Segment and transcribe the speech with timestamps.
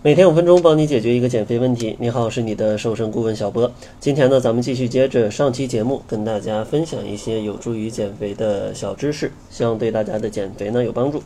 [0.00, 1.96] 每天五分钟，帮你解决一个减肥问题。
[1.98, 3.72] 你好，是你的瘦身顾问小波。
[3.98, 11.20] 今天呢，咱们继续接着上期节目，跟大家分享一些有助于减肥的小知识，希望对大家的减肥呢有帮助。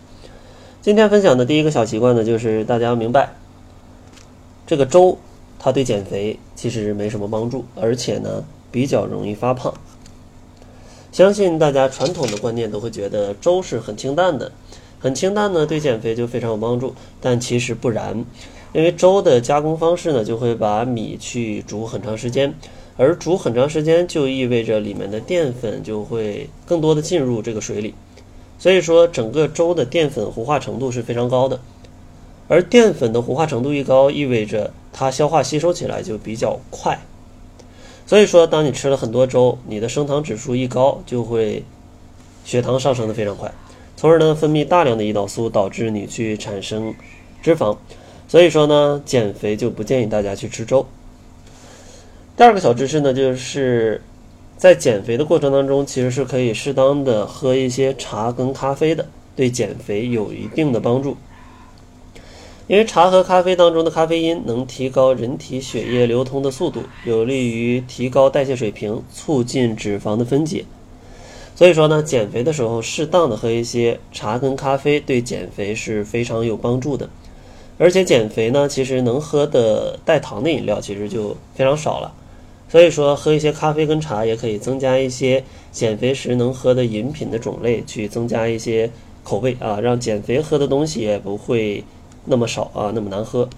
[0.80, 3.34] 今天分享的第一个小习惯呢，就是大家要明白，
[4.66, 5.18] 这个粥
[5.58, 9.74] 它对减肥其实没什么帮助，而且呢比较容易发胖。
[11.12, 14.50] 相信大家传统的观念都会觉得粥是很清淡的，
[14.98, 18.24] 很清淡呢对减肥就非常有帮助，但其实不然。
[18.72, 22.54] 因为粥的加工方式呢，就会把米去煮很长时间，
[22.96, 27.94] 而煮很长时间就意味着里面的淀粉就会更多的进入这个水里，
[28.58, 31.60] 所以说整个粥的淀粉糊化程度是非常高的，
[32.48, 36.98] 而淀粉的糊化程度一高，意味着它消化吸收起来就比较快，
[38.06, 41.62] 所以说当你吃了很多粥，你的升糖指数一高，就会
[42.46, 43.52] 血糖上升的非常快，
[43.96, 46.94] 从而呢分泌大量的胰岛素，导致你去产生
[47.42, 47.76] 脂肪。
[48.28, 50.86] 所以说呢，减肥就不建议大家去吃粥。
[52.36, 54.00] 第二个小知识呢，就是
[54.56, 59.06] 在减肥的过程当中，其实是可以适当的喝一些茶跟咖啡的，
[59.36, 61.16] 对减肥有一定的帮助。
[62.68, 70.64] 因为茶和咖啡当中的咖啡因能提高人体血液流通的速度，有利于提高代谢水平，促进脂肪的分解。
[71.54, 77.10] 所以说呢，减肥的时候适当的喝一些茶跟咖啡，对减肥是非常有帮助的。
[77.78, 82.12] 而且减肥呢，其实能喝的带糖的饮料其实就非常少了，
[82.68, 85.42] 所以说喝一些咖啡跟茶也可以增加一些
[85.72, 88.90] 减肥时能喝的饮品的种类，去增加一些
[89.24, 91.82] 口味啊，让减肥喝的东西也不会
[92.26, 93.48] 那么少啊，那么难喝。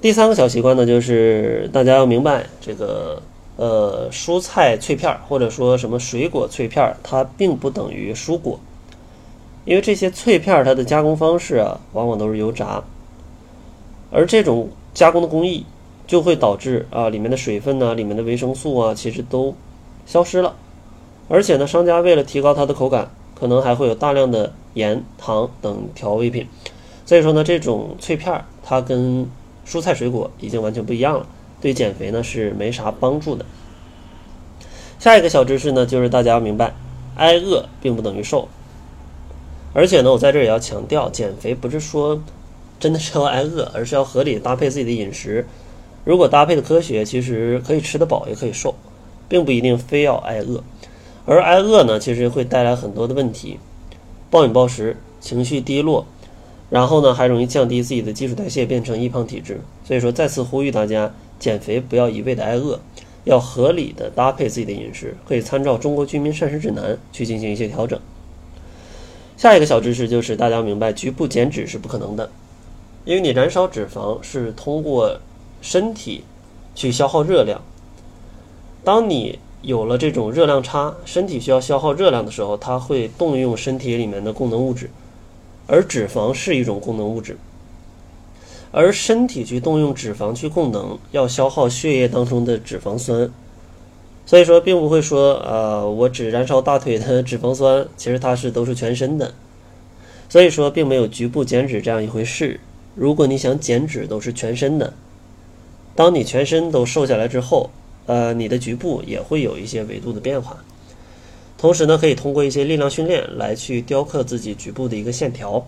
[0.00, 3.22] 第三个小习惯呢，就是大家要明白这个
[3.56, 8.58] 呃蔬菜脆片或者说什么水果脆片，它并不等于蔬果。
[9.64, 12.82] 因为这些脆片它的加工方式啊，往往都是油炸，
[14.10, 15.64] 而这种加工的工艺
[16.06, 19.54] 就会导致啊里面的水分呢、里面的维生素啊，其实都
[20.06, 20.56] 消失了。
[21.28, 26.46] 而且呢，商家为了提高它的口感，可能还会有大量的盐、糖等调味品。
[27.06, 29.28] 所以说呢，这种脆片它跟
[29.66, 31.26] 蔬菜水果已经完全不一样了，
[31.60, 33.44] 对减肥呢是没啥帮助的。
[34.98, 36.74] 下一个小知识呢，就是大家要明白，
[37.16, 38.48] 挨饿并不等于瘦。
[39.72, 42.20] 而且呢，我在这也要强调，减肥不是说
[42.78, 45.46] 真的是要挨饿，而是要合理搭配自己的饮食。
[46.04, 48.74] 如果搭配的科学，其实可以吃得饱，也可以瘦，
[49.28, 50.62] 并不一定非要挨饿。
[51.26, 53.58] 而挨饿呢，其实会带来很多的问题，
[54.30, 56.06] 暴饮暴食、情绪低落，
[56.70, 59.60] 然后呢，还容易降低自己的基础代谢，变成易胖体质。
[59.84, 62.80] 所以说，再次呼吁大家，减肥不要一味的挨饿，
[63.24, 68.00] 要合理的搭配自己的饮食，可以参照《中国居民膳食指南》去进行一些调整。
[69.40, 72.30] 下一个小知识就是大家明白，局部减脂是不可能的，
[73.06, 75.18] 因为你燃烧脂肪是通过
[75.62, 76.24] 身体
[76.74, 77.58] 去消耗热量。
[78.84, 84.90] 当你有了这种热量差，身体需要消耗热量的时候，它会动用身体里面的功能物质，
[85.66, 87.38] 而脂肪是一种功能物质，
[88.70, 93.32] 而身体去动用脂肪去供能，要消耗血液当中的脂肪酸。
[94.26, 99.34] 所以说，并不会说，呃，我只燃烧大腿的脂肪酸， 其实它是都是全身的。
[100.28, 102.60] 所以说，并没有局部减脂这样一回事。
[102.94, 104.92] 如果你想减脂，都是全身的。
[105.96, 107.70] 当你全身都瘦下来之后，
[108.06, 110.56] 呃，你的局部也会有一些维度的变化。
[111.58, 115.66] 同时呢，可以通过一些力量训练来去雕刻自己局部的一个线条，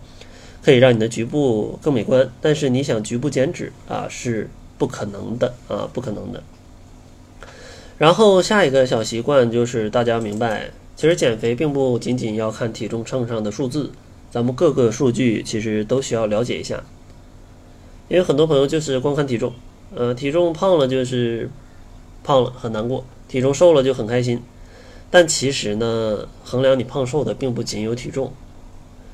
[0.63, 2.29] 可以让你的局部更美观。
[2.41, 6.41] 但是你想局部减脂啊，是不可能的啊，不可能的。
[8.03, 13.89] 然后下一个小习惯就是大家明白，其实减肥并不仅仅要看体重秤上的数字，
[14.29, 16.83] 咱们各个数据其实都需要了解一下。
[18.09, 19.53] 因为很多朋友就是光看体重，
[19.95, 21.49] 呃，体重胖了就是
[22.25, 24.43] 胖了很难过，体重瘦了就很开心。
[25.09, 28.33] 但其实呢，衡量你胖瘦的并不仅有体重，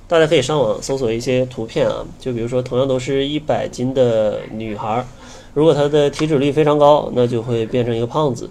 [0.07, 5.05] 大家可以上网搜索一些图片啊，就比如说同样都是一百斤的女孩，
[5.53, 8.49] 如果她的体脂率非常高，那就会变成一个胖子。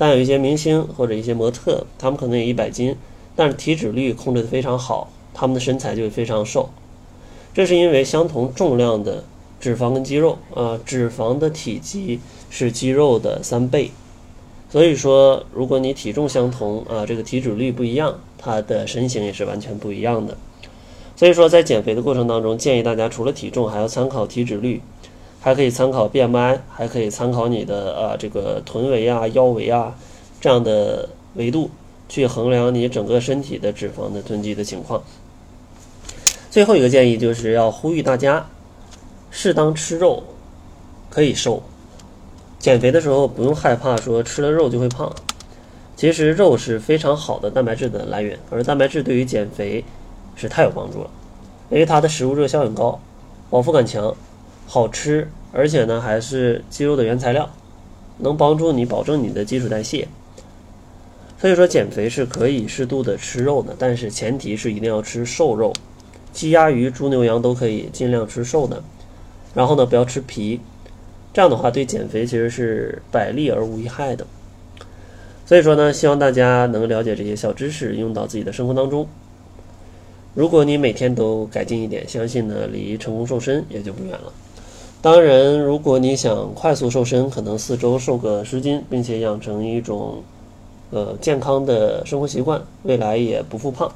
[0.00, 2.96] 但有一些明星或者一些模特，他们可能有一百斤，
[3.36, 6.70] 但是体脂率控制的非常好，他们的身材就会非常瘦。
[7.52, 9.24] 这是因为相同重量的
[9.60, 12.18] 脂肪跟肌肉，啊，脂肪的体积
[12.48, 13.90] 是肌肉的三倍。
[14.70, 20.34] 所以说，如果你体重相同，啊，这个体脂率不一样，它的身形也是完全不一样的。
[21.14, 24.80] 所以说，在减肥的过程当中，建议大家除了体重，还要参考体脂率。
[25.40, 29.94] 还可以参考 BMI，还可以参考你的啊这个臀围啊、腰围啊
[30.40, 31.70] 这样的维度，
[32.08, 35.02] 去衡量你整个身体的脂肪的囤积的情况。
[36.50, 38.46] 最后一个建议就是要呼吁大家，
[39.30, 40.22] 适当吃肉
[41.08, 41.62] 可以瘦，
[42.58, 45.10] 减肥的时候不用害怕说吃了肉就会胖。
[45.96, 49.84] 其实肉是非常好的蛋白质的来源，而蛋白质对于减肥
[50.34, 51.10] 是太有帮助了，
[51.70, 52.98] 因为它的食物热效应高，
[53.50, 54.14] 饱腹感强，
[54.72, 57.50] 好吃，而且呢还是肌肉的原材料，
[58.18, 60.06] 能帮助你保证你的基础代谢。
[61.40, 65.72] 所以说减肥是可以适度的吃肉的，但是前提是一定要吃瘦肉，
[66.32, 68.80] 鸡鸭鱼猪牛羊都可以尽量吃瘦的，
[69.54, 70.60] 然后呢不要吃皮，
[71.32, 74.24] 这样的话对减肥其实是百利而无一害的。
[75.46, 79.08] 所以说呢，希望大家能了解这些小知识，用到自己的生活当中。
[80.32, 84.32] 如果你每天都改进一点，相信呢离成功瘦身也就不远了。
[85.02, 90.22] 当然，如果你想快速瘦身，可能四周瘦个十斤，并且养成一种。
[90.92, 93.88] 呃，健康的生活习惯，未来也不复胖，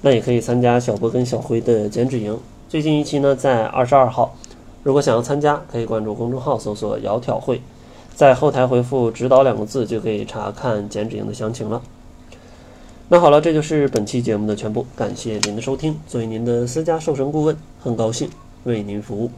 [0.00, 2.34] 那也可以参加小波跟小辉的减脂营。
[2.66, 4.34] 最近一期呢，在二十二号。
[4.82, 7.60] 如果想要参加，可以关注公众号搜索“窈窕会”，
[8.16, 11.82] 在后台回复“指导”两个字，就可以查看减脂营的详情了。
[13.10, 15.94] 那好了，这就是本期节目的全部，感谢您的收听。
[16.08, 18.30] 作为您的私家瘦身顾问，很高兴
[18.64, 19.30] 为您服务。